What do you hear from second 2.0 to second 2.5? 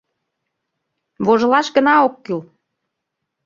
ок кӱл.